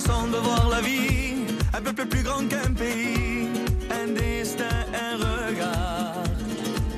[0.00, 3.48] façon de voir la vie, un peu plus grand qu'un pays,
[3.90, 6.22] un destin, un regard.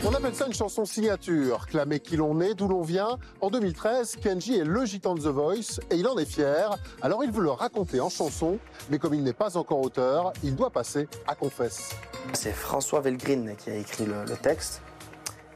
[0.04, 3.18] On appelle ça une chanson signature, clamer qui l'on est, d'où l'on vient.
[3.40, 6.76] En 2013, Kenji est le gitan de The Voice et il en est fier.
[7.00, 8.58] Alors il veut le raconter en chanson,
[8.90, 11.90] mais comme il n'est pas encore auteur, il doit passer à confesse.
[12.32, 14.82] C'est François Velgrin qui a écrit le, le texte.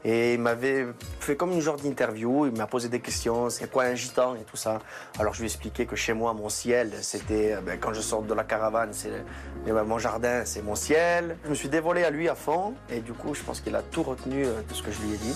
[0.05, 0.87] Et il m'avait
[1.19, 4.43] fait comme une genre d'interview, il m'a posé des questions, c'est quoi un gitan et
[4.43, 4.79] tout ça.
[5.17, 8.01] Alors je lui ai expliqué que chez moi, mon ciel, c'était, euh, ben, quand je
[8.01, 9.23] sors de la caravane, c'est
[9.65, 11.37] ben, mon jardin, c'est mon ciel.
[11.45, 13.81] Je me suis dévolé à lui à fond et du coup, je pense qu'il a
[13.81, 15.35] tout retenu euh, de ce que je lui ai dit.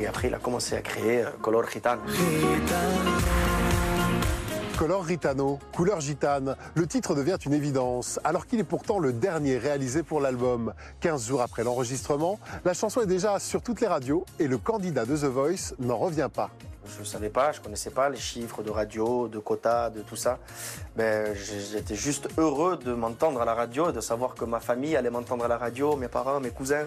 [0.00, 2.02] Et après, il a commencé à créer euh, Color Gitano.
[4.78, 9.58] Color Ritano, couleur gitane, le titre devient une évidence, alors qu'il est pourtant le dernier
[9.58, 10.72] réalisé pour l'album.
[11.00, 15.04] 15 jours après l'enregistrement, la chanson est déjà sur toutes les radios et le candidat
[15.04, 16.50] de The Voice n'en revient pas.
[16.94, 20.02] Je ne savais pas, je ne connaissais pas les chiffres de radio, de quotas, de
[20.02, 20.38] tout ça.
[20.94, 25.10] Ben, j'étais juste heureux de m'entendre à la radio de savoir que ma famille allait
[25.10, 26.86] m'entendre à la radio, mes parents, mes cousins.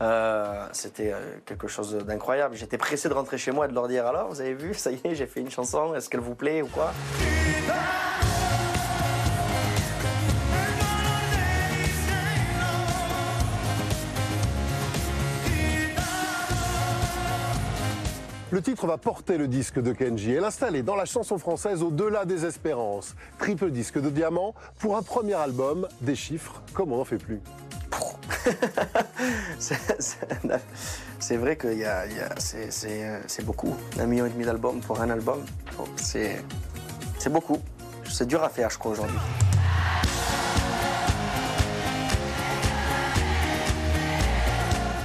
[0.00, 2.56] Euh, c'était euh, quelque chose d'incroyable.
[2.56, 4.90] J'étais pressé de rentrer chez moi et de leur dire alors, vous avez vu, ça
[4.90, 6.92] y est, j'ai fait une chanson, est-ce qu'elle vous plaît ou quoi?
[18.50, 22.24] Le titre va porter le disque de Kenji et l'installer dans la chanson française au-delà
[22.24, 23.16] des espérances.
[23.38, 27.40] Triple disque de diamant pour un premier album, des chiffres comme on n'en fait plus.
[31.18, 33.74] c'est vrai que y a, y a, c'est beaucoup.
[33.98, 35.44] Un million et demi d'albums pour un album,
[35.96, 36.42] c'est
[37.30, 37.58] beaucoup.
[38.10, 39.18] C'est dur à faire, je crois, aujourd'hui.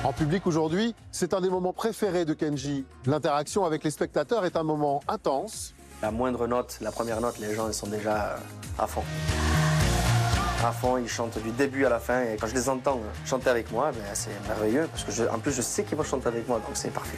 [0.03, 2.85] En public aujourd'hui, c'est un des moments préférés de Kenji.
[3.05, 5.75] L'interaction avec les spectateurs est un moment intense.
[6.01, 8.37] La moindre note, la première note, les gens ils sont déjà
[8.77, 9.03] à fond
[10.65, 12.21] à fond, ils chantent du début à la fin.
[12.21, 14.87] Et quand je les entends chanter avec moi, ben, c'est merveilleux.
[14.91, 17.17] Parce que en plus, je sais qu'ils vont chanter avec moi, donc c'est parfait.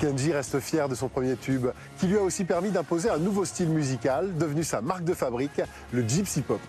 [0.00, 1.66] Kenji reste fier de son premier tube,
[1.98, 5.60] qui lui a aussi permis d'imposer un nouveau style musical, devenu sa marque de fabrique,
[5.92, 6.60] le gypsy pop.